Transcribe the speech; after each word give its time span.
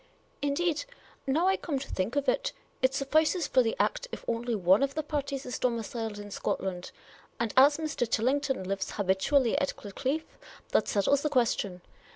"Indeed, 0.51 0.85
now 1.27 1.45
I 1.45 1.55
come 1.57 1.77
to 1.77 1.87
think 1.87 2.15
of 2.15 2.27
it, 2.27 2.53
it 2.81 2.95
suffices 2.95 3.45
for 3.45 3.61
the 3.61 3.75
Act 3.79 4.07
if 4.11 4.27
one 4.27 4.49
only 4.49 4.83
of 4.83 4.95
the 4.95 5.03
parties 5.03 5.45
is 5.45 5.59
domiciled 5.59 6.17
in 6.17 6.31
Scotland. 6.31 6.89
And 7.39 7.53
as 7.55 7.77
Mr. 7.77 8.09
Tillington 8.09 8.63
lives 8.63 8.93
habitually 8.93 9.55
at 9.61 9.75
Gledcliffe, 9.75 10.25
that 10.71 10.87
settles 10.87 11.21
the 11.21 11.29
question. 11.29 11.81